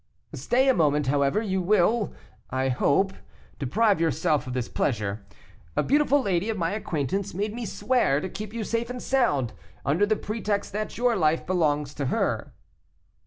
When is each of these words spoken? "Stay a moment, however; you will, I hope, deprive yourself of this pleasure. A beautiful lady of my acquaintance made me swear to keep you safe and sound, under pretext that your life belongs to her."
"Stay 0.33 0.67
a 0.67 0.73
moment, 0.73 1.05
however; 1.05 1.43
you 1.43 1.61
will, 1.61 2.11
I 2.49 2.69
hope, 2.69 3.13
deprive 3.59 4.01
yourself 4.01 4.47
of 4.47 4.53
this 4.55 4.67
pleasure. 4.67 5.23
A 5.77 5.83
beautiful 5.83 6.19
lady 6.23 6.49
of 6.49 6.57
my 6.57 6.71
acquaintance 6.71 7.35
made 7.35 7.53
me 7.53 7.67
swear 7.67 8.19
to 8.19 8.27
keep 8.27 8.51
you 8.51 8.63
safe 8.63 8.89
and 8.89 8.99
sound, 8.99 9.53
under 9.85 10.07
pretext 10.15 10.73
that 10.73 10.97
your 10.97 11.15
life 11.15 11.45
belongs 11.45 11.93
to 11.93 12.07
her." 12.07 12.51